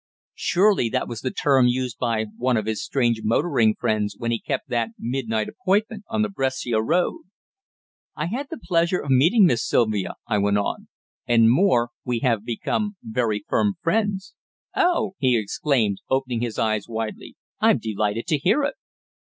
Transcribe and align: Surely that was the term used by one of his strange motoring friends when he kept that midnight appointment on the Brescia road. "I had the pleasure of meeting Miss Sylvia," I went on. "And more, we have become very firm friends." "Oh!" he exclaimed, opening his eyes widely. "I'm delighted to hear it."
Surely 0.33 0.89
that 0.89 1.07
was 1.07 1.21
the 1.21 1.29
term 1.29 1.67
used 1.67 1.99
by 1.99 2.25
one 2.35 2.57
of 2.57 2.65
his 2.65 2.83
strange 2.83 3.21
motoring 3.23 3.75
friends 3.75 4.15
when 4.17 4.31
he 4.31 4.39
kept 4.39 4.67
that 4.67 4.89
midnight 4.97 5.47
appointment 5.47 6.03
on 6.09 6.23
the 6.23 6.27
Brescia 6.29 6.81
road. 6.81 7.21
"I 8.15 8.25
had 8.25 8.47
the 8.49 8.57
pleasure 8.57 8.97
of 8.99 9.11
meeting 9.11 9.45
Miss 9.45 9.63
Sylvia," 9.63 10.15
I 10.25 10.39
went 10.39 10.57
on. 10.57 10.87
"And 11.27 11.51
more, 11.51 11.91
we 12.03 12.17
have 12.21 12.43
become 12.43 12.95
very 13.03 13.45
firm 13.47 13.75
friends." 13.83 14.33
"Oh!" 14.75 15.13
he 15.19 15.37
exclaimed, 15.37 15.99
opening 16.09 16.41
his 16.41 16.57
eyes 16.57 16.87
widely. 16.87 17.37
"I'm 17.59 17.77
delighted 17.77 18.25
to 18.29 18.39
hear 18.39 18.63
it." 18.63 18.73